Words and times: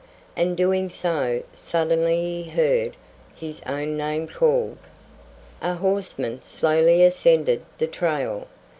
And, 0.35 0.57
doing 0.57 0.89
so, 0.89 1.43
suddenly 1.53 2.41
he 2.41 2.49
heard 2.49 2.97
his 3.35 3.61
own 3.67 3.97
name 3.97 4.27
called. 4.27 4.79
A 5.61 5.75
horseman 5.75 6.41
slowly 6.41 7.03
ascended 7.03 7.61
the 7.77 7.85
trail. 7.85 8.47